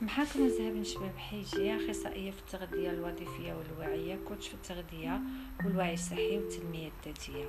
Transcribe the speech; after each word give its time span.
معاكم 0.00 0.46
مزهب 0.46 0.82
شباب 0.82 1.16
حيجي 1.16 1.76
أخصائية 1.76 2.30
في 2.30 2.38
التغذية 2.38 2.90
الوظيفية 2.90 3.54
والواعيه 3.54 4.18
coach 4.28 4.48
في 4.48 4.54
التغذية 4.54 5.20
والوعي 5.64 5.94
الصحي 5.94 6.38
والتنمية 6.38 6.90
الذاتية. 7.00 7.44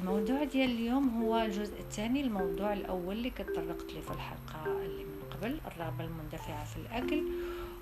الموضوع 0.00 0.44
ديال 0.44 0.70
اليوم 0.70 1.22
هو 1.22 1.38
الجزء 1.38 1.80
الثاني 1.80 2.20
الموضوع 2.20 2.72
الأول 2.72 3.16
اللي 3.16 3.30
كتطرقت 3.30 3.92
ليه 3.92 4.00
في 4.00 4.10
الحلقة 4.10 4.82
اللي 4.86 5.04
من 5.04 5.22
قبل 5.30 5.60
الرغبة 5.66 6.04
المندفعة 6.04 6.64
في 6.64 6.76
الأكل. 6.76 7.24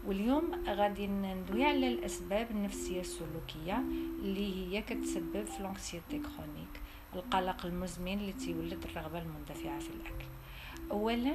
واليوم 0.07 0.65
غادي 0.69 1.07
ندوي 1.07 1.65
على 1.65 1.89
الأسباب 1.89 2.51
النفسية 2.51 3.01
السلوكية 3.01 3.83
اللي 4.23 4.55
هي 4.55 4.83
كتسبب 4.83 5.45
في 5.45 5.63
l'anxiété 5.63 6.19
chronique 6.19 6.81
القلق 7.15 7.67
المزمن 7.67 8.19
اللي 8.19 8.33
تيولد 8.33 8.85
الرغبة 8.85 9.23
المندفعة 9.23 9.79
في 9.79 9.91
الأكل. 9.91 10.27
اولا 10.91 11.35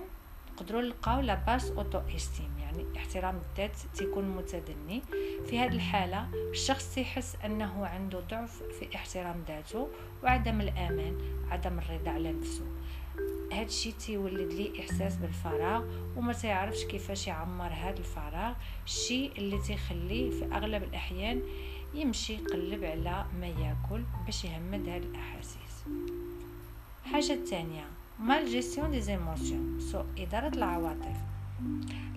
نقدروا 0.56 0.82
نلقاو 0.82 1.22
la 1.22 1.36
basse 1.36 1.72
auto-estime 1.72 2.50
يعني 2.60 2.86
احترام 2.98 3.36
الذات 3.36 3.78
تيكون 3.94 4.30
متدني. 4.30 5.02
في 5.46 5.60
هذه 5.60 5.72
الحالة 5.74 6.28
الشخص 6.52 6.98
يحس 6.98 7.38
أنه 7.46 7.86
عنده 7.86 8.20
ضعف 8.20 8.64
في 8.80 8.96
احترام 8.96 9.44
ذاته 9.48 9.88
وعدم 10.24 10.62
الأمان 10.62 11.18
عدم 11.52 11.80
الرضا 11.80 12.12
على 12.12 12.32
نفسه. 12.32 12.66
هذا 13.54 13.66
الشيء 13.66 13.94
تيولد 13.94 14.54
ليه 14.54 14.82
إحساس 14.82 15.16
بالفراغ 15.16 15.84
وما 16.16 16.34
تيعرفش 16.34 16.84
كيفاش 16.84 17.28
يعمر 17.28 17.68
هذا 17.74 18.00
الفراغ. 18.00 18.54
الشيء 18.86 19.32
اللي 19.38 19.62
تيخليه 19.62 20.32
في 20.32 20.46
أغلب 20.46 20.84
الأحيان 20.84 21.42
يمشي 21.94 22.34
يقلب 22.34 22.84
على 22.84 23.26
ما 23.40 23.48
ياكل 23.48 24.04
باش 24.26 24.46
يهمد 24.46 24.90
هذه 24.90 24.98
الأحاسيس. 24.98 25.86
حاجة 27.06 27.46
ثانية 27.46 27.86
mal 28.20 28.46
gestion 28.46 28.92
des 28.92 29.02
émotions 29.02 29.80
سو 29.80 30.04
إدارة 30.18 30.48
العواطف. 30.48 31.18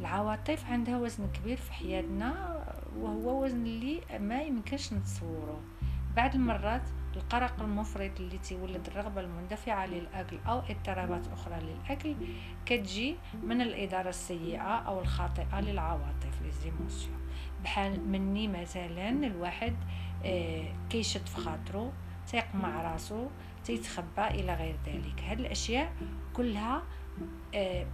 العواطف 0.00 0.70
عندها 0.70 0.98
وزن 0.98 1.28
كبير 1.32 1.56
في 1.56 1.72
حياتنا 1.72 2.62
وهو 2.96 3.44
وزن 3.44 3.66
اللي 3.66 4.00
ما 4.19 4.42
يمكنش 4.42 4.92
نتصوره. 4.92 5.60
بعض 6.16 6.34
المرات 6.34 6.82
القلق 7.16 7.60
المفرط 7.60 8.20
اللي 8.20 8.38
تيولد 8.38 8.86
الرغبة 8.86 9.20
المندفعة 9.20 9.86
للأكل 9.86 10.38
أو 10.46 10.58
اضطرابات 10.58 11.26
أخرى 11.32 11.60
للأكل 11.60 12.14
كتجي 12.66 13.16
من 13.42 13.60
الإدارة 13.60 14.08
السيئة 14.08 14.62
أو 14.62 15.00
الخاطئة 15.00 15.60
للعواطف 15.60 16.42
les 16.42 16.63
émotions 16.63 17.18
بحال 17.64 18.08
مني 18.08 18.48
مثلا 18.48 19.08
الواحد 19.08 19.76
آه، 20.24 20.64
كيشد 20.91 21.26
في 21.26 21.36
خاطرو 21.36 21.91
تيقمع 22.26 22.92
راسو 22.92 23.26
تيتخبى 23.69 24.27
إلى 24.41 24.55
غير 24.55 24.77
ذلك. 24.86 25.20
هاد 25.28 25.41
الأشياء 25.41 25.92
كلها 26.36 26.83
آه 27.55 27.86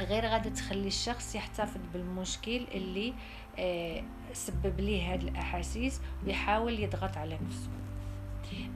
غير 0.00 0.26
غادي 0.26 0.50
تخلي 0.50 0.86
الشخص 0.88 1.34
يحتفظ 1.34 1.80
بالمشكل 1.92 2.66
اللي 2.74 3.14
آه 3.58 4.02
سبب 4.32 4.80
ليه 4.80 5.12
هاد 5.12 5.22
الأحاسيس 5.22 6.00
ويحاول 6.26 6.80
يضغط 6.80 7.16
على 7.16 7.38
نفسه. 7.46 7.68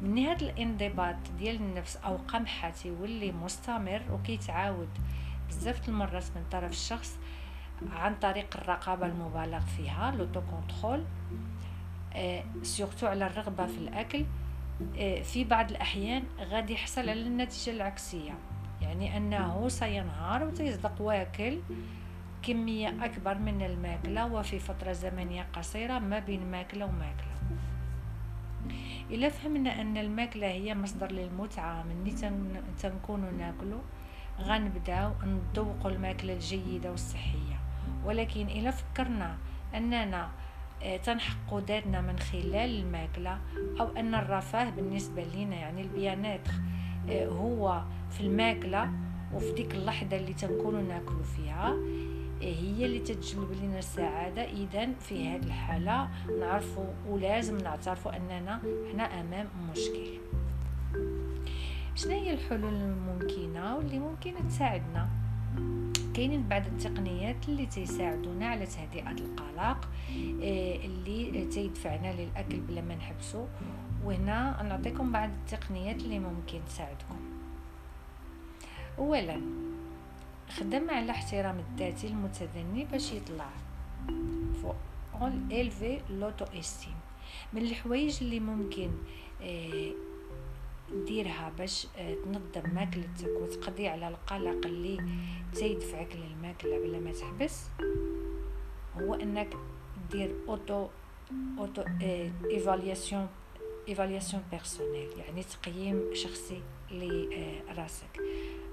من 0.03 0.19
هذا 0.19 0.41
الانضباط 0.51 1.17
ديال 1.39 1.57
النفس 1.57 1.97
أو 1.97 2.17
قمحة 2.17 2.71
تيولي 2.71 3.33
مستمر 3.33 4.03
وكيتعاود 4.13 4.89
بزاف 5.49 5.89
المرات 5.89 6.25
من 6.37 6.45
طرف 6.51 6.71
الشخص 6.71 7.19
عن 7.93 8.15
طريق 8.15 8.57
الرقابة 8.57 9.07
المبالغ 9.07 9.61
فيها 9.61 10.11
l'auto-contrôle 10.11 11.05
آه 12.15 12.45
surtout 12.63 13.07
على 13.07 13.27
الرغبة 13.27 13.67
في 13.67 13.79
الأكل 13.79 14.21
آه، 14.21 14.48
في 15.23 15.45
بعض 15.45 15.71
الأحيان 15.71 16.23
غادي 16.41 16.73
يحصل 16.73 17.01
على 17.01 17.23
النتيجة 17.23 17.71
العكسية. 17.71 18.35
يعني 18.83 19.17
أنه 19.17 19.69
سينهار 19.69 20.45
وتيصدق 20.45 21.01
واكل 21.01 21.59
كمية 22.43 23.05
أكبر 23.05 23.39
من 23.39 23.63
الماكلة 23.63 24.33
وفي 24.33 24.59
فترة 24.59 24.93
زمنية 24.93 25.47
قصيرة 25.53 25.99
ما 25.99 26.19
بين 26.19 26.51
ماكلة 26.51 26.85
وماكلة. 26.87 27.29
إلا 29.11 29.29
فهمنا 29.29 29.81
أن 29.81 29.97
الماكلة 29.97 30.47
هي 30.47 30.75
مصدر 30.75 31.13
للمتعة 31.13 31.83
من 31.83 32.29
تنكون 32.83 33.35
ناكلو 33.39 33.79
غنبداو 34.41 35.13
نذوقوا 35.25 35.91
الماكلة 35.91 36.33
الجيدة 36.33 36.91
والصحية. 36.91 37.57
ولكن 38.05 38.47
إلا 38.47 38.71
فكرنا 38.71 39.37
أننا 39.75 40.25
آه، 40.25 40.31
تنحقوا 41.05 41.61
ذاتنا 41.61 42.01
من 42.01 42.19
خلال 42.19 42.81
الماكلة 42.81 43.39
أو 43.81 43.87
أن 43.97 44.15
الرفاه 44.15 44.71
بالنسبة 44.71 45.25
لنا 45.25 45.57
يعني 45.57 45.83
البيانات 45.83 46.49
آه، 47.11 47.29
هو 47.29 47.83
في 48.11 48.21
الماكلة 48.21 48.91
وفي 49.35 49.53
ديك 49.53 49.75
اللحظة 49.75 50.17
اللي 50.17 50.33
تنكون 50.33 50.89
ناكلو 50.89 51.23
فيها 51.23 51.69
آه، 52.43 52.45
هي 52.45 52.87
اللي 52.87 52.99
تتجلب 52.99 53.53
لنا 53.63 53.79
السعادة. 53.79 54.43
إذا 54.45 54.93
في 55.01 55.29
هذه 55.29 55.43
الحالة 55.43 56.09
نعرفوا 56.41 56.87
ولازم 57.09 57.59
نعترفوا 57.59 58.17
أننا 58.17 58.61
هنا 58.93 59.21
أمام 59.21 59.49
مشكل. 59.71 60.19
شنو 61.95 62.13
هي 62.13 62.35
الحلول 62.35 62.75
الممكنة 62.75 63.77
واللي 63.77 63.99
ممكن 63.99 64.35
تساعدنا؟ 64.49 65.09
كاينين 66.19 66.49
بعض 66.49 66.67
التقنيات 66.67 67.49
اللي 67.49 67.67
تيساعدونا 67.67 68.47
على 68.47 68.67
تهدئة 68.67 69.11
القلق 69.11 69.89
آه، 70.43 70.77
اللي 70.77 71.45
تيدفعنا 71.45 72.13
للأكل 72.13 72.61
بلا 72.61 72.81
ما 72.81 72.95
نحبسو. 72.95 73.47
وهنا 74.05 74.63
نعطيكم 74.63 75.13
بعض 75.13 75.31
التقنيات 75.31 75.97
اللي 75.97 76.19
ممكن 76.19 76.61
تساعدكم. 76.69 77.21
اولا 78.99 79.41
خدم 80.51 80.91
على 80.91 81.11
احترام 81.11 81.59
الذاتي 81.59 82.07
المتدني 82.07 82.85
باش 82.85 83.13
يطلع. 83.13 83.51
faut 84.63 84.77
élever 85.53 86.01
l'auto-estime. 86.11 86.95
من 87.53 87.63
الحوايج 87.63 88.19
اللي 88.21 88.41
ممكن 88.41 88.91
آه 89.43 89.93
ديرها 91.07 91.53
باش 91.59 91.87
آه، 91.97 92.15
تنظم 92.15 92.71
ماكلتك 92.75 93.29
وتقضي 93.41 93.89
على 93.89 94.09
القلق 94.09 94.67
اللي 94.67 94.99
تيدفعك 95.55 96.17
للماكلة 96.17 96.79
بلا 96.79 96.99
ما 96.99 97.13
تحبس. 97.13 97.65
هو 99.01 99.15
إنك 99.15 99.57
دير 100.11 100.35
auto 100.49 100.89
auto-évaluation 101.59 103.29
évaluation 103.89 104.43
personnelle 104.51 105.09
يعني 105.19 105.43
تقييم 105.43 106.01
شخصي 106.15 106.63
لراسك 106.91 108.21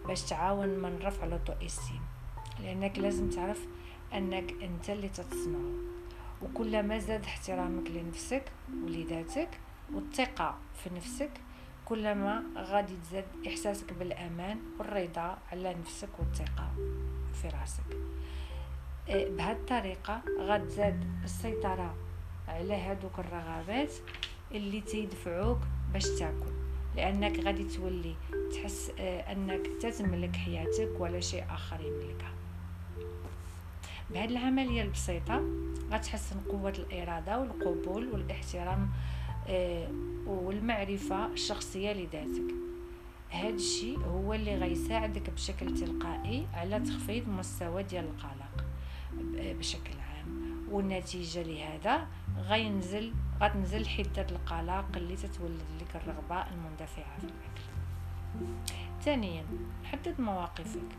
باش 0.08 0.22
تعاون 0.22 0.70
من 0.70 1.00
رفع 1.04 1.26
l'auto-estime 1.26 2.02
لأنك 2.60 3.00
لازم 3.00 3.30
تعرف 3.30 3.66
إنك 4.14 4.54
أنت 4.64 4.90
اللي 4.90 5.10
تتصنع. 5.10 5.60
وكلما 6.44 7.00
زاد 7.00 7.24
احترامك 7.24 7.92
لنفسك 7.92 8.44
ولذاتك 8.84 9.50
والثقة 9.94 10.58
في 10.84 10.90
نفسك 10.96 11.32
كلما 11.86 12.44
غادي 12.58 12.94
تزاد 13.04 13.26
إحساسك 13.48 13.94
بالأمان 13.94 14.60
والرضا 14.80 15.38
على 15.52 15.74
نفسك 15.74 16.10
والثقة 16.20 16.72
في 17.42 17.48
راسك. 17.48 17.98
إيه، 19.10 19.30
بهذه 19.30 19.52
الطريقة 19.52 20.22
غتزاد 20.40 21.06
السيطرة 21.24 21.96
على 22.48 22.74
هادوك 22.76 23.20
الرغبات 23.20 23.94
اللي 24.52 24.82
تيدفعوك 24.82 25.60
باش 25.94 26.04
تاكل. 26.10 26.52
لأنك 26.96 27.40
غادي 27.40 27.64
تولي 27.64 28.16
تحس 28.54 28.92
إيه، 29.00 29.20
أنك 29.20 29.68
تتملك 29.82 30.36
حياتك 30.36 30.90
ولا 31.00 31.20
شيء 31.20 31.44
آخر 31.50 31.82
يملكها. 31.82 32.32
بهذه 34.10 34.30
العملية 34.30 34.82
البسيطة 34.82 35.44
غتحسن 35.92 36.40
قوة 36.40 36.70
الإرادة 36.70 37.40
والقبول 37.40 38.08
والاحترام 38.08 38.90
والمعرفة 40.26 41.26
الشخصية 41.26 41.94
لذاتك. 41.94 42.56
هذا 43.30 43.50
الشيء 43.50 44.00
هو 44.00 44.34
اللي 44.34 44.56
غيساعدك 44.56 45.30
بشكل 45.30 45.74
تلقائي 45.74 46.48
على 46.54 46.80
تخفيض 46.80 47.30
مستوى 47.30 47.84
ديال 47.84 48.06
القلق 48.06 48.66
بشكل 49.34 49.94
عام. 50.00 50.68
والنتيجة 50.72 51.44
لهذا 51.44 52.08
غينزل 52.38 53.14
غتنزل 53.42 53.88
حدة 53.88 54.28
القلق 54.32 54.86
اللي 54.96 55.16
تتولد 55.16 55.64
لك 55.82 55.96
الرغبة 55.96 56.48
المندفعة 56.52 57.18
في 57.20 57.24
الأكل. 57.24 57.66
ثانيا 59.02 59.46
حدد 59.84 60.22
مواقفك. 60.22 60.90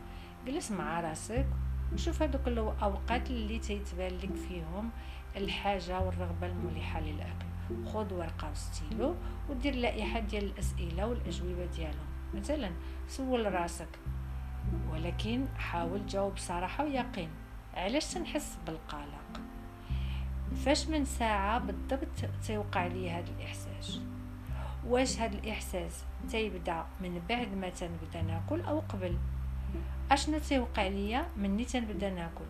جلس 0.47 0.71
مع 0.71 1.01
راسك 1.01 1.47
وشوف 1.93 2.23
هذوك 2.23 2.49
الأوقات 2.49 3.31
اللي 3.31 3.59
تيتبان 3.59 4.13
لك 4.13 4.35
فيهم 4.49 4.91
الحاجة 5.37 6.01
والرغبة 6.01 6.47
الملحة 6.47 7.01
للأكل. 7.01 7.47
خذ 7.87 8.15
ورقة 8.15 8.51
وستيلو 8.51 9.15
ودير 9.49 9.75
لائحة 9.75 10.21
ديال 10.21 10.45
الأسئلة 10.45 11.07
والأجوبة 11.07 11.67
ديالهم. 11.67 12.07
مثلا 12.35 12.71
سول 13.09 13.55
راسك 13.55 13.89
ولكن 14.91 15.47
حاول 15.59 16.07
تجاوب 16.07 16.35
بصراحة 16.35 16.85
ويقين. 16.85 17.31
علاش 17.75 18.15
تنحس 18.15 18.59
بالقلق؟ 18.67 19.41
فاش 20.65 20.89
من 20.89 21.05
ساعة 21.05 21.59
بالضبط 21.59 22.09
تيوقع 22.47 22.87
لي 22.87 23.11
هذا 23.11 23.31
الإحساس؟ 23.39 24.01
واش 24.87 25.21
هذا 25.21 25.39
الإحساس 25.39 26.05
تيبدأ 26.31 26.85
من 27.01 27.23
بعد 27.29 27.55
ما 27.55 27.69
تنبدأ 27.69 28.23
ناكل 28.23 28.61
أو 28.61 28.81
قبل؟ 28.81 29.19
أشنو 30.11 30.39
تيوقع 30.39 30.87
ليا 30.87 31.27
مني 31.37 31.65
تنبدأ 31.65 32.11
ناكل؟ 32.11 32.45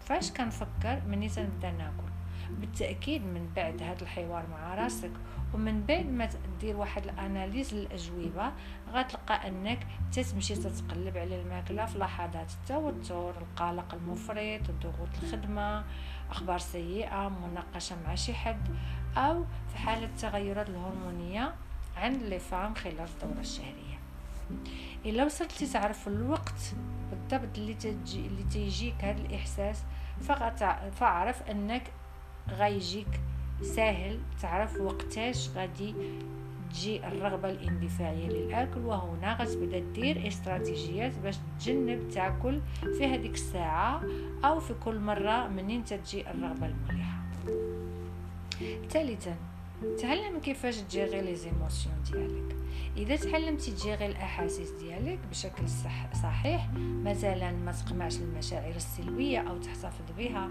فاش 0.00 0.30
كنفكر 0.30 1.02
مني 1.06 1.28
تنبدأ 1.28 1.70
ناكل؟ 1.70 2.11
بالتأكيد 2.50 3.22
من 3.22 3.50
بعد 3.56 3.82
هذا 3.82 4.02
الحوار 4.02 4.46
مع 4.50 4.74
راسك 4.74 5.10
ومن 5.54 5.82
بعد 5.82 6.06
ما 6.06 6.28
تدير 6.58 6.76
واحد 6.76 7.04
الأناليز 7.04 7.74
للأجوبة 7.74 8.52
غتلقى 8.92 9.48
أنك 9.48 9.86
تتمشي 10.12 10.54
تتقلب 10.54 11.16
على 11.16 11.40
الماكلة 11.40 11.86
في 11.86 11.98
لحظات 11.98 12.50
التوتر 12.52 13.34
القلق 13.40 13.94
المفرط 13.94 14.70
ضغوط 14.82 15.08
الخدمة 15.22 15.84
أخبار 16.30 16.58
سيئة 16.58 17.28
مناقشة 17.28 17.96
مع 18.06 18.14
شي 18.14 18.34
حد 18.34 18.68
أو 19.16 19.44
في 19.68 19.78
حالة 19.78 20.04
التغيرات 20.04 20.68
الهرمونية 20.68 21.54
عند 21.96 22.22
لي 22.22 22.38
فام 22.38 22.74
خلال 22.74 23.00
الدورة 23.00 23.40
الشهرية. 23.40 23.98
إلا 25.04 25.24
وصلتي 25.24 25.66
تعرف 25.66 26.08
الوقت 26.08 26.74
بالضبط 27.10 27.58
اللي 27.58 27.74
تجي 27.74 28.26
اللي 28.26 28.42
تيجيك 28.42 29.04
هذا 29.04 29.20
الإحساس 29.20 29.82
فاعرف 30.92 31.42
أنك 31.42 31.82
غيجيك 32.50 33.20
ساهل. 33.62 34.18
تعرف 34.42 34.80
وقتاش 34.80 35.50
غادي 35.56 35.94
تجي 36.70 37.06
الرغبة 37.06 37.50
الاندفاعية 37.50 38.28
للأكل 38.28 38.80
وهنا 38.80 39.36
غتبدأ 39.40 39.78
دير 39.78 40.28
استراتيجيات 40.28 41.12
باش 41.18 41.36
تجنب 41.60 42.08
تاكل 42.08 42.60
في 42.98 43.06
هذيك 43.06 43.34
الساعة 43.34 44.02
أو 44.44 44.60
في 44.60 44.74
كل 44.84 44.98
مرة 44.98 45.48
منين 45.48 45.84
تجي 45.84 46.30
الرغبة 46.30 46.66
الملحة 46.66 47.22
ثالثا 48.90 49.36
تعلم 50.02 50.38
كيفاش 50.38 50.76
تجيغي 50.76 51.20
لي 51.22 51.34
زيموسيون 51.34 51.94
ديالك. 52.12 52.56
إذا 52.96 53.16
تعلمتي 53.16 53.70
تجيغي 53.70 54.06
الأحاسيس 54.06 54.70
ديالك 54.70 55.18
بشكل 55.30 55.68
صح 55.68 56.14
صحيح 56.22 56.68
مثلا 57.04 57.52
ما 57.52 57.72
تقمعش 57.72 58.16
المشاعر 58.16 58.74
السلبية 58.76 59.38
أو 59.38 59.58
تحتفظ 59.58 60.04
بها 60.18 60.48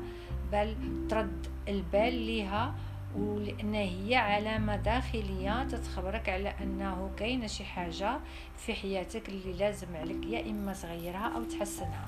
بل 0.52 0.76
ترد 1.10 1.48
البال 1.68 2.14
ليها 2.14 2.76
ولأن 3.16 3.74
هي 3.74 4.16
علامة 4.16 4.76
داخلية 4.76 5.64
تتخبرك 5.64 6.30
على 6.30 6.54
أنه 6.62 7.12
كاينة 7.18 7.48
شي 7.48 7.64
حاجة 7.64 8.20
في 8.58 8.74
حياتك 8.74 9.30
اللي 9.30 9.54
لازم 9.54 9.96
عليك 9.96 10.26
يا 10.26 10.50
إما 10.50 10.74
تغيرها 10.74 11.32
أو 11.36 11.44
تحسنها. 11.44 12.08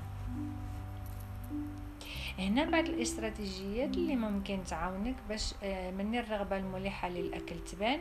هنا 2.40 2.70
بعض 2.70 2.86
الاستراتيجيات 2.86 3.98
اللي 3.98 4.16
ممكن 4.16 4.60
تعاونك 4.68 5.16
باش 5.30 5.54
آه، 5.64 5.92
من 5.92 6.16
الرغبة 6.16 6.58
الملحة 6.58 7.10
للأكل 7.10 7.56
تبان 7.72 8.00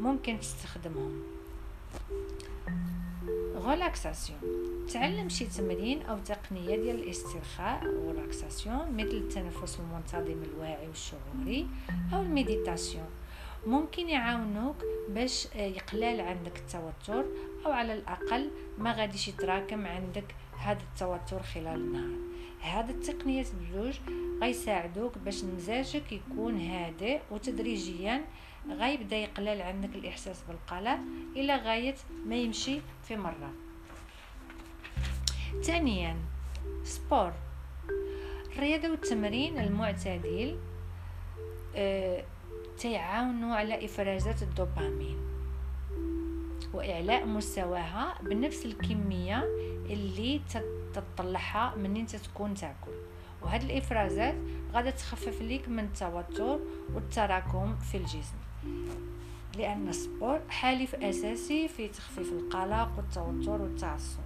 ممكن 0.00 0.40
تستخدمهم. 0.40 1.22
relaxation 3.66 4.40
تعلم 4.92 5.28
شي 5.28 5.44
تمرين 5.44 6.02
أو 6.02 6.18
تقنية 6.18 6.76
ديال 6.76 7.02
الاسترخاء 7.02 7.86
وال 7.86 8.04
relaxation 8.04 8.96
مثل 8.96 9.16
التنفس 9.16 9.80
المنتظم 9.80 10.42
الواعي 10.42 10.88
والشعوري 10.88 11.66
أو 12.12 12.22
ال 12.22 12.30
méditation 12.30 13.06
ممكن 13.66 14.08
يعاونوك 14.08 14.76
باش 15.08 15.48
آه، 15.56 15.60
يقلال 15.60 16.20
عندك 16.20 16.56
التوتر 16.56 17.24
أو 17.66 17.72
على 17.72 17.94
الأقل 17.94 18.50
ما 18.78 18.92
غاديش 18.92 19.28
يتراكم 19.28 19.86
عندك 19.86 20.34
هذا 20.58 20.80
التوتر 20.92 21.42
خلال 21.42 21.80
النهار. 21.80 22.18
هاد 22.62 22.90
التقنيات 22.90 23.46
بجوج 23.54 23.94
غيساعدوك 24.42 25.18
باش 25.18 25.44
مزاجك 25.44 26.12
يكون 26.12 26.60
هادئ 26.60 27.20
وتدريجيا 27.30 28.24
غيبدا 28.70 29.16
يقلل 29.16 29.62
عندك 29.62 29.94
الإحساس 29.94 30.42
بالقلق 30.48 30.98
إلى 31.36 31.56
غايه 31.56 31.94
ما 32.26 32.36
يمشي 32.36 32.80
في 33.02 33.16
مرة. 33.16 33.52
ثانيا 35.62 36.16
سبور 36.84 37.32
الرياضة 38.52 38.90
والتمرين 38.90 39.58
المعتدل 39.58 40.58
أه 41.76 42.24
تيعاونوا 42.78 43.56
على 43.56 43.84
إفرازات 43.84 44.42
الدوبامين 44.42 45.18
وإعلاء 46.74 47.26
مستواها 47.26 48.18
بنفس 48.22 48.66
الكمية 48.66 49.44
اللي 49.90 50.40
تطلعها 50.94 51.74
من 51.76 51.96
انت 51.96 52.16
تكون 52.16 52.54
تاكل. 52.54 52.92
وهاد 53.42 53.62
الإفرازات 53.62 54.34
غادا 54.72 54.90
تخفف 54.90 55.42
ليك 55.42 55.68
من 55.68 55.84
التوتر 55.84 56.58
والتراكم 56.94 57.76
في 57.76 57.96
الجسم. 57.96 58.36
لأن 59.56 59.88
ال 59.88 59.97
sport 59.97 60.40
حليف 60.48 60.94
أساسي 60.94 61.68
في 61.68 61.88
تخفيف 61.88 62.32
القلق 62.32 62.92
والتوتر 62.96 63.62
والتعصب. 63.62 64.20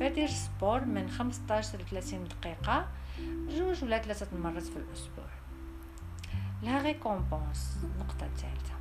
فدير 0.00 0.28
sport 0.28 0.84
من 0.84 1.10
15 1.10 1.78
ل 1.78 1.84
30 1.90 2.24
دقيقة 2.24 2.88
جوج 3.48 3.84
ولا 3.84 3.98
ثلاثة 4.02 4.38
مرات 4.38 4.62
في 4.62 4.76
الأسبوع. 4.76 5.24
la 6.62 6.82
récompense 6.82 7.76
النقطه 7.84 8.26
الثالثه 8.26 8.74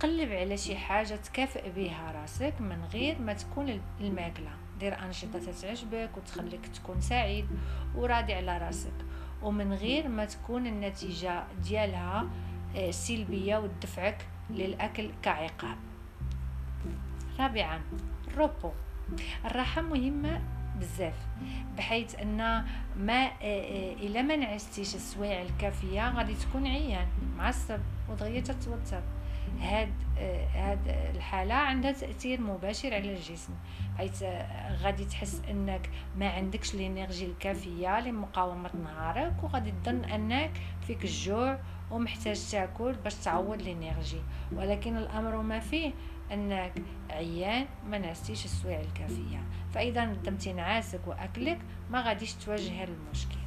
قلب 0.00 0.32
على 0.32 0.56
شي 0.56 0.76
حاجة 0.76 1.14
تكافئ 1.14 1.70
بها 1.70 2.12
راسك 2.12 2.54
من 2.60 2.84
غير 2.92 3.18
ما 3.20 3.32
تكون 3.32 3.80
الماكلة. 4.00 4.50
دير 4.80 4.98
أنشطة 5.02 5.52
تعجبك 5.62 6.10
وتخليك 6.16 6.66
تكون 6.66 7.00
سعيد 7.00 7.46
وراضي 7.96 8.34
على 8.34 8.58
راسك. 8.58 8.92
ومن 9.42 9.72
غير 9.72 10.08
ما 10.08 10.24
تكون 10.24 10.66
النتيجة 10.66 11.44
ديالها 11.62 12.26
آه، 12.76 12.90
سلبية 12.90 13.56
وتدفعك 13.56 14.26
للأكل 14.54 15.10
كعقاب. 15.22 15.76
رابعا 17.38 17.80
الروبو 18.28 18.70
الراحه 19.44 19.82
مهمة 19.82 20.40
بزاف 20.80 21.14
بحيث 21.76 22.14
أن 22.14 22.64
ما 22.96 23.26
آه، 23.26 23.30
آه، 23.42 23.92
الا 23.92 24.22
ما 24.22 24.36
نعستيش 24.36 24.94
السوايع 24.94 25.42
الكافية 25.42 26.16
غادي 26.16 26.34
تكون 26.34 26.66
عيان 26.66 27.06
معصب 27.36 27.80
ودغيا 28.10 28.40
تتوتر. 28.40 29.02
هاد 29.60 29.92
هاد 30.54 30.78
الحالة 31.14 31.54
عندها 31.54 31.92
تأثير 31.92 32.40
مباشر 32.40 32.94
على 32.94 33.14
الجسم 33.16 33.52
حيث 33.98 34.22
غادي 34.82 35.04
تحس 35.04 35.42
أنك 35.50 35.90
ما 36.16 36.28
عندكش 36.28 36.74
الإنرجي 36.74 37.26
الكافية 37.26 38.00
لمقاومة 38.00 38.70
نهارك 38.84 39.34
وغادي 39.42 39.72
تظن 39.84 40.04
أنك 40.04 40.50
فيك 40.86 41.04
الجوع 41.04 41.58
ومحتاج 41.90 42.50
تاكل 42.50 42.92
باش 42.92 43.14
تعوض 43.14 43.60
الإنرجي. 43.60 44.20
ولكن 44.52 44.96
الأمر 44.96 45.36
ما 45.36 45.58
فيه 45.58 45.92
أنك 46.32 46.72
عيان 47.10 47.66
ما 47.88 47.98
نعستيش 47.98 48.44
السوايع 48.44 48.80
الكافية. 48.80 49.38
فإذا 49.74 50.04
نظمتي 50.04 50.52
نعاسك 50.52 51.00
وأكلك 51.06 51.58
ما 51.90 52.00
غاديش 52.00 52.34
تواجه 52.34 52.84
المشكل. 52.84 53.39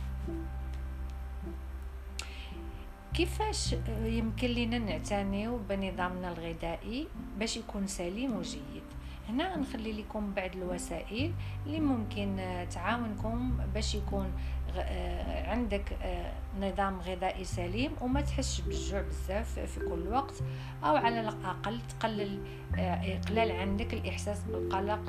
كيفاش 3.14 3.76
يمكن 4.04 4.48
لنا 4.48 4.78
نعتنيو 4.78 5.58
بنظامنا 5.70 6.32
الغذائي 6.32 7.08
باش 7.40 7.58
يكون 7.58 7.88
سليم 7.88 8.36
وجيد؟ 8.38 8.84
هنا 9.30 9.58
نخلي 9.58 9.92
لكم 9.92 10.34
بعض 10.34 10.56
الوسائل 10.56 11.34
اللي 11.66 11.80
ممكن 11.80 12.38
تعاونكم 12.72 13.58
باش 13.74 13.96
يكون 13.96 14.32
آه، 14.78 15.52
عندك 15.52 15.94
آه، 16.02 16.32
نظام 16.62 17.00
غذائي 17.00 17.44
سليم 17.44 17.92
وما 18.02 18.22
تحسش 18.22 18.62
بالجوع 18.62 19.02
بزاف 19.02 19.60
في 19.60 19.80
كل 19.80 20.08
وقت 20.08 20.34
أو 20.84 20.96
على 20.96 21.22
الأقل 21.22 21.80
تقلل 22.00 22.40
آه، 22.78 23.18
إقلال 23.18 23.52
عندك 23.52 23.94
الإحساس 23.94 24.44
بالقلق 24.44 25.06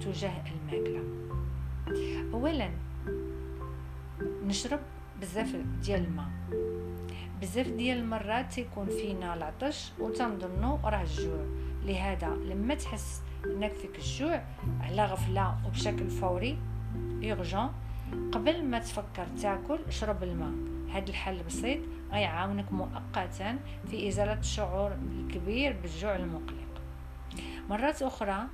تجاه 0.00 0.42
الماكلة. 0.52 1.02
اولا 2.32 2.70
نشرب 4.44 4.80
بزاف 5.20 5.56
ديال 5.82 6.04
الماء. 6.04 6.71
بزاف 7.42 7.68
ديال 7.68 7.98
المرات 7.98 8.52
تيكون 8.52 8.86
فينا 8.86 9.34
العطش 9.34 9.92
وتنظنوا 9.98 10.78
راه 10.84 11.02
الجوع. 11.02 11.46
لهذا 11.84 12.28
لما 12.28 12.74
تحس 12.74 13.22
إنك 13.46 13.72
فيك 13.72 13.98
الجوع 13.98 14.42
على 14.80 15.04
غفلة 15.04 15.56
وبشكل 15.66 16.10
فوري 16.10 16.58
يورجون 17.20 17.72
قبل 18.32 18.64
ما 18.64 18.78
تفكر 18.78 19.26
تاكل 19.42 19.78
شرب 19.88 20.22
الماء. 20.22 20.52
هذا 20.96 21.08
الحل 21.10 21.42
بسيط 21.42 21.78
غيعاونك 22.12 22.72
مؤقتا 22.72 23.58
في 23.90 24.08
إزالة 24.08 24.38
الشعور 24.38 24.92
الكبير 24.92 25.76
بالجوع 25.82 26.16
المقلق. 26.16 26.72
مرات 27.70 28.02
أخرى 28.02 28.46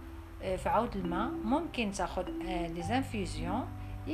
آه، 0.42 0.57
في 0.57 0.68
عود 0.68 0.97
الماء 0.97 1.30
ممكن 1.45 1.90
تاخذ 1.90 2.28
les 2.48 2.82
infusions 2.82 3.66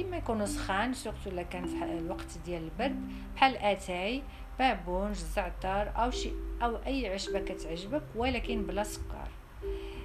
إما 0.03 0.17
يكونوا 0.17 0.47
سخان 0.47 0.95
surtout 0.95 1.31
الا 1.31 1.43
كان 1.43 1.67
في 1.67 1.85
الوقت 1.85 2.39
ديال 2.45 2.63
البرد 2.63 3.09
بحال 3.37 3.57
آتاي 3.57 4.23
بابونج 4.59 5.17
زعتر 5.17 5.93
أو 5.97 6.11
شي 6.11 6.31
أو 6.63 6.77
أي 6.87 7.09
عشبة 7.09 7.41
كتعجبك 7.41 8.03
ولكن 8.17 8.63
بلا 8.63 8.83
سكر. 8.83 9.29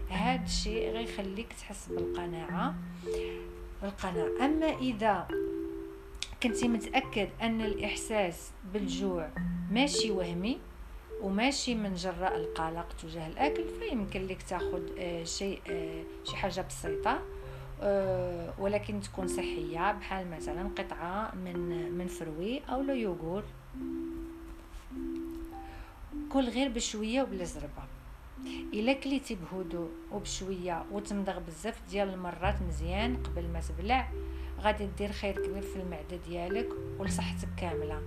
هذا 0.09 0.43
الشيء 0.43 0.91
غيخليك 0.91 1.53
تحس 1.53 1.87
بالقناعة. 1.87 2.75
بالقناعه 3.81 4.45
أما 4.45 4.67
إذا 4.79 5.27
كنتي 6.43 6.67
متأكد 6.67 7.29
أن 7.41 7.61
الإحساس 7.61 8.51
بالجوع 8.73 9.29
ماشي 9.71 10.11
وهمي 10.11 10.59
وماشي 11.21 11.75
من 11.75 11.93
جراء 11.93 12.35
القلق 12.35 12.87
تجاه 13.03 13.27
الأكل 13.27 13.63
فيمكن 13.79 14.27
لك 14.27 14.41
تاخذ 14.41 14.81
آه، 14.99 15.23
شيء 15.23 15.61
آه، 15.69 16.03
شي 16.23 16.35
حاجة 16.35 16.61
بسيطة. 16.61 17.21
ولكن 18.59 19.01
تكون 19.01 19.27
صحية 19.27 19.91
بحال 19.91 20.31
مثلا 20.31 20.69
قطعة 20.77 21.35
من 21.35 21.91
من 21.91 22.07
fruit 22.07 22.61
أو 22.69 22.81
لو 22.81 22.93
يوغور. 22.93 23.43
كل 26.29 26.49
غير 26.49 26.69
بشوية 26.69 27.21
وبلا 27.21 27.43
زربة. 27.43 27.83
إلا 28.73 28.93
كليتي 28.93 29.35
بهدوء 29.35 29.89
وبشوية 30.11 30.85
وتمضغ 30.91 31.39
بزاف 31.39 31.81
ديال 31.89 32.09
المرات 32.13 32.61
مزيان 32.61 33.23
قبل 33.23 33.47
ما 33.47 33.59
تبلع 33.59 34.09
غادي 34.61 34.89
دير 34.97 35.11
خير 35.11 35.45
كبير 35.45 35.61
في 35.61 35.75
المعدة 35.75 36.17
ديالك 36.27 36.69
ولصحتك 36.99 37.47
كاملة 37.57 38.01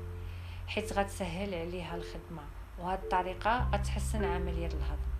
حيت 0.67 0.93
غتسهل 0.93 1.55
عليها 1.55 1.97
الخدمة 1.97 2.43
وهذه 2.79 2.99
الطريقة 2.99 3.69
غتحسن 3.73 4.25
عملية 4.25 4.67
الهضم. 4.67 5.12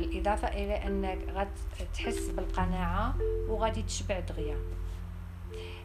بالإضافة 0.00 0.48
إلى 0.48 0.86
أنك 0.86 1.18
غتحس 1.80 2.28
بالقناعة 2.28 3.14
وغادي 3.48 3.82
تشبع 3.82 4.20
دغيا. 4.20 4.56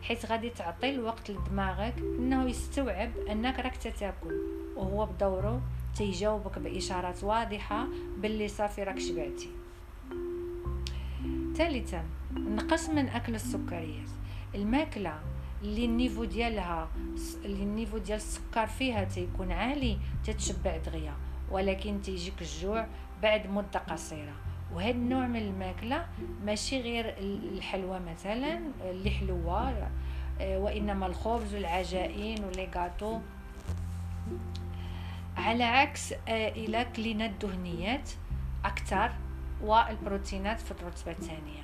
حيت 0.01 0.25
غادي 0.25 0.49
تعطي 0.49 0.89
الوقت 0.89 1.31
لدماغك 1.31 1.93
إنه 1.97 2.49
يستوعب 2.49 3.17
أنك 3.29 3.59
راك 3.59 3.77
تاكل 3.77 4.41
وهو 4.75 5.05
بدوره 5.05 5.61
تيجاوبك 5.95 6.59
بإشارات 6.59 7.23
واضحة 7.23 7.87
باللي 8.17 8.47
صافي 8.47 8.83
راك 8.83 8.99
شبعتي. 8.99 9.49
ثالثا 11.55 12.03
نقص 12.33 12.89
من 12.89 13.09
أكل 13.09 13.35
السكريات. 13.35 14.09
الماكلة 14.55 15.19
اللي 15.63 15.85
النيفو 15.85 16.23
ديالها 16.23 16.89
اللي 17.45 17.63
النيفو 17.63 17.97
ديال 17.97 18.17
السكر 18.17 18.67
فيها 18.67 19.03
تيكون 19.03 19.51
عالي 19.51 19.97
تتشبع 20.23 20.77
دغيا 20.77 21.13
ولكن 21.51 22.01
تيجيك 22.01 22.41
الجوع 22.41 22.87
بعد 23.25 23.47
مدة 23.47 23.79
قصيرة. 23.79 24.33
وهذا 24.73 24.89
النوع 24.89 25.27
من 25.27 25.39
الماكلة 25.39 26.05
ماشي 26.43 26.81
غير 26.81 27.15
الحلوى 27.19 27.99
مثلا 27.99 28.59
اللي 28.81 29.09
حلوة 29.09 29.89
آه، 30.41 30.59
وإنما 30.59 31.05
الخبز 31.05 31.55
والعجائن 31.55 32.43
ولي 32.43 32.69
غاتو 32.75 33.19
على 35.37 35.63
عكس 35.63 36.13
آه، 36.13 36.49
إلى 36.49 36.85
كلينا 36.95 37.25
الدهنيات 37.25 38.09
أكثر 38.65 39.11
والبروتينات 39.61 40.59
في 40.59 40.71
الرتبة 40.71 41.11
الثانية. 41.11 41.63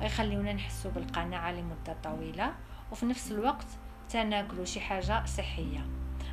غيخليونا 0.00 0.52
نحسو 0.52 0.90
بالقناعة 0.90 1.52
لمدة 1.52 1.96
طويلة 2.04 2.52
وفي 2.92 3.06
نفس 3.06 3.32
الوقت 3.32 3.66
تناكلو 4.08 4.64
شي 4.64 4.80
حاجة 4.80 5.24
صحية. 5.24 5.86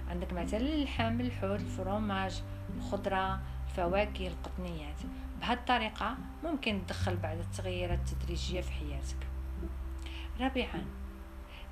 عندك 0.10 0.34
مثلا 0.34 0.60
اللحم 0.60 1.22
الحوت 1.22 1.60
الفرomاج 1.60 2.44
الخضرة 2.78 3.40
الفواكه 3.78 4.28
القطنيات. 4.28 4.96
بهذه 5.42 5.54
الطريقة 5.54 6.18
ممكن 6.44 6.82
تدخل 6.88 7.18
بعض 7.18 7.38
التغييرات 7.38 8.00
التدريجية 8.00 8.62
في 8.62 8.72
حياتك. 8.72 9.28
رابعا 10.40 10.86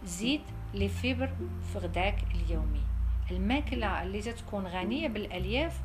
زيد 0.03 0.41
لي 0.73 0.89
فيبر 0.89 1.29
في 1.73 1.79
غداك 1.79 2.23
اليومي. 2.35 2.83
الماكلة 3.31 4.03
اللي 4.03 4.21
تكون 4.21 4.67
غنية 4.67 5.07
بالألياف 5.07 5.81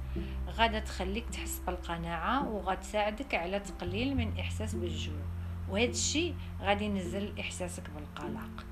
غادا 0.48 0.78
تخليك 0.78 1.24
تحس 1.32 1.62
بالقناعة 1.66 2.48
وغتساعدك 2.48 3.34
على 3.34 3.60
تقليل 3.60 4.16
من 4.16 4.38
إحساس 4.38 4.74
بالجوع. 4.74 5.22
وهذا 5.68 5.90
الشيء 5.90 6.34
غادي 6.60 6.84
ينزل 6.84 7.40
إحساسك 7.40 7.90
بالقلق. 7.90 8.66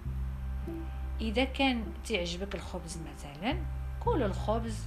إذا 1.20 1.44
كان 1.44 1.84
تعجبك 2.08 2.54
الخبز 2.54 3.00
مثلا 3.14 3.58
كل 4.00 4.22
الخبز 4.22 4.86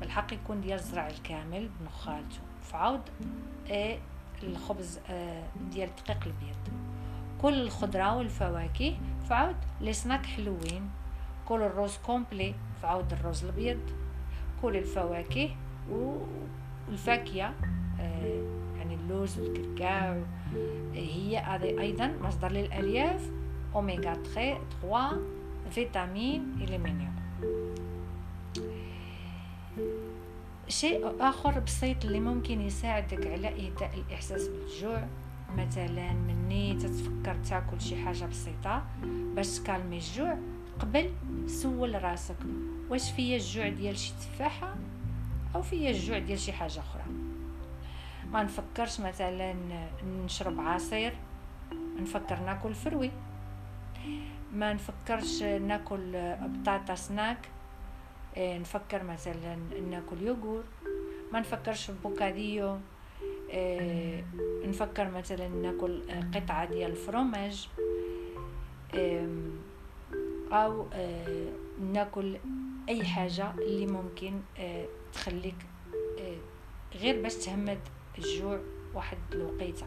بالحق 0.00 0.32
يكون 0.32 0.60
ديال 0.60 0.78
الزرع 0.78 1.06
الكامل 1.08 1.70
بنخالته. 1.80 2.40
فعاود 2.62 3.00
إيه 3.66 3.98
الخبز 4.42 4.98
آه 5.10 5.44
ديال 5.70 5.88
الدقيق 5.88 6.24
البيض. 6.26 6.56
كل 7.42 7.60
الخضرة 7.60 8.16
والفواكه 8.16 8.96
فعاود 9.28 9.56
لي 9.80 9.92
سناك 9.92 10.26
حلوين. 10.26 10.90
كل 11.48 11.62
الروز 11.62 11.96
complet 11.96 12.54
فعاود 12.82 13.12
الروز 13.12 13.44
الابيض 13.44 13.80
كل 14.62 14.76
الفواكه 14.76 15.50
والفاكهه 15.90 17.54
آه 18.00 18.42
يعني 18.78 18.94
اللوز 18.94 19.38
والكركاو 19.38 20.22
هي 20.94 21.38
أيضا 21.80 22.06
مصدر 22.22 22.52
للألياف 22.52 23.30
أوميغا 23.74 24.14
3 24.14 24.58
فيتامين 25.70 26.56
إلى 26.60 26.78
شيء 30.68 31.14
آخر 31.20 31.58
بسيط 31.58 32.04
اللي 32.04 32.20
ممكن 32.20 32.60
يساعدك 32.60 33.26
على 33.26 33.48
إهداء 33.48 33.90
الإحساس 33.94 34.48
بالجوع. 34.48 35.06
مثلا 35.56 36.12
مني 36.12 36.74
تتفكر 36.74 37.36
تاكل 37.48 37.80
شي 37.80 37.96
حاجة 37.96 38.24
بسيطة 38.24 38.82
باش 39.04 39.58
تكالمي 39.58 39.96
الجوع 39.96 40.38
قبل 40.80 41.10
سول 41.46 42.04
راسك 42.04 42.36
واش 42.90 43.10
فيا 43.10 43.36
الجوع 43.36 43.68
ديال 43.68 43.98
شي 43.98 44.12
تفاحة 44.12 44.74
أو 45.54 45.62
فيا 45.62 45.90
الجوع 45.90 46.18
ديال 46.18 46.38
شي 46.38 46.52
حاجة 46.52 46.78
أخرى. 46.80 47.02
ما 48.32 48.42
نفكرش 48.42 49.00
مثلا 49.00 49.54
نشرب 50.24 50.60
عصير 50.60 51.14
نفكر 52.00 52.40
ناكل 52.40 52.74
fruit. 52.74 53.10
ما 54.52 54.72
نفكرش 54.72 55.42
ناكل 55.42 56.34
بطاطا 56.40 56.94
سناك. 56.94 57.38
نفكر 58.38 59.02
مثلا 59.02 59.56
ناكل 59.90 60.22
يوغور 60.22 60.62
ما 61.32 61.40
نفكرش 61.40 61.86
في 61.86 61.92
بوكاديو 62.04 62.78
إيه، 63.50 64.24
نفكر 64.64 65.10
مثلا 65.10 65.48
ناكل 65.48 66.02
قطعة 66.34 66.64
ديال 66.64 66.90
الفروماج 66.90 67.68
أو 70.52 70.86
إيه، 70.92 71.52
ناكل 71.92 72.36
أي 72.88 73.04
حاجة 73.04 73.54
اللي 73.58 73.86
ممكن 73.86 74.40
تخليك 75.12 75.56
غير 77.00 77.22
باش 77.22 77.34
تهمد 77.34 77.78
الجوع 78.18 78.60
واحد 78.94 79.18
الوقيتة. 79.32 79.86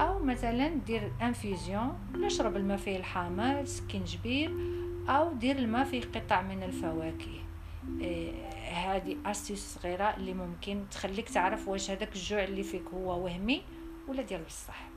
أو 0.00 0.18
مثلا 0.18 0.68
دير 0.68 1.12
infusion 1.22 1.98
نشرب 2.14 2.56
الماء 2.56 2.76
فيه 2.76 2.96
الحامض 2.96 3.64
سكينجبير 3.64 4.50
أو 5.08 5.32
دير 5.32 5.56
الماء 5.56 5.84
فيه 5.84 6.02
قطع 6.14 6.42
من 6.42 6.62
الفواكه. 6.62 7.45
هذه 8.72 9.08
إيه 9.08 9.16
astuces 9.26 9.74
صغيره 9.74 10.16
اللي 10.16 10.34
ممكن 10.34 10.84
تخليك 10.90 11.28
تعرف 11.28 11.68
واش 11.68 11.90
هذاك 11.90 12.14
الجوع 12.14 12.44
اللي 12.44 12.62
فيك 12.62 12.84
هو 12.94 13.24
وهمي 13.24 13.62
ولا 14.08 14.22
ديال 14.22 14.42
بصح. 14.42 14.88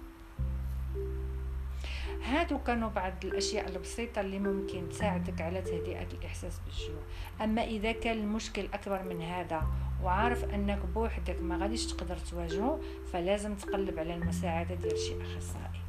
هادو 2.24 2.60
كانوا 2.60 2.89
بعض 2.89 3.13
الأشياء 3.24 3.69
البسيطة 3.69 4.22
اللي 4.22 4.39
ممكن 4.39 4.89
تساعدك 4.89 5.41
على 5.41 5.62
تهدئة 5.62 6.08
الإحساس 6.13 6.60
بالجوع. 6.60 7.01
أما 7.41 7.63
إذا 7.63 7.91
كان 7.91 8.17
المشكل 8.17 8.65
أكبر 8.74 9.03
من 9.03 9.22
هذا 9.22 9.63
وعارف 10.03 10.43
أنك 10.43 10.79
بوحدك 10.96 11.41
ما 11.41 11.58
غاديش 11.58 11.86
تقدر 11.86 12.17
تواجهه 12.17 12.79
فلازم 13.13 13.55
تقلب 13.55 14.00
على 14.00 14.15
المساعدة 14.15 14.75
ديال 14.75 14.98
شي 14.98 15.22
أخصائي. 15.22 15.79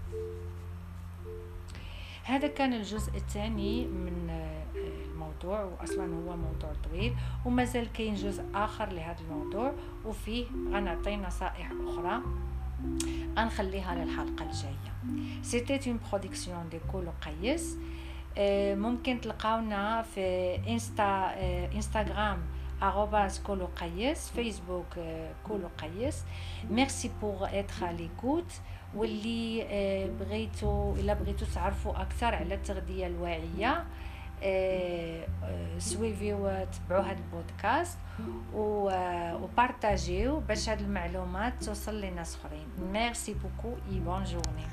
هذا 2.22 2.48
كان 2.48 2.72
الجزء 2.72 3.16
الثاني 3.16 3.86
من 3.86 4.30
الموضوع 5.44 5.64
واصلا 5.80 6.04
هو 6.04 6.36
موضوع 6.36 6.72
طويل 6.90 7.14
ومازال 7.44 7.92
كاين 7.92 8.14
جزء 8.14 8.44
اخر 8.54 8.92
لهذا 8.92 9.16
الموضوع 9.20 9.72
وفيه 10.04 10.46
غنعطي 10.72 11.16
نصائح 11.16 11.70
أخرى 11.88 12.20
غنخليها 13.38 13.94
للحلقه 13.94 14.44
الجايه 14.44 14.92
c'était 15.42 15.90
une 15.90 16.00
production 16.10 16.68
de 16.70 16.78
كولو 16.92 17.10
قيس 17.26 17.76
ممكن 18.78 19.20
تلقاونا 19.20 20.02
في 20.02 20.56
انستا 20.68 21.34
انستغرام 21.74 22.38
arobase 22.82 23.50
قيس 23.80 24.30
فيسبوك 24.30 24.94
كولو 25.46 25.68
قيس 25.78 26.24
merci 26.70 27.10
pour 27.22 27.48
être 27.52 27.86
à 27.86 27.92
l'écoute. 27.92 28.52
واللي 28.94 29.64
بغيتو 30.20 30.94
الا 30.94 31.14
بغيتو 31.14 31.46
تعرفوا 31.54 32.02
أكثر 32.02 32.34
على 32.34 32.54
التغذيه 32.54 33.06
الواعيه 33.06 33.84
سويفيو 35.78 36.66
تبعوا 36.88 37.02
هذا 37.04 37.18
البودكاست 37.18 37.98
وبارطاجيو 38.54 40.40
باش 40.40 40.68
هذه 40.68 40.80
المعلومات 40.80 41.64
توصل 41.64 42.00
لناس 42.00 42.36
اخرين. 42.36 42.66
merci 42.92 43.34
beaucoup 43.34 43.76
et 43.92 44.00
bonne 44.00 44.24
journée 44.24 44.66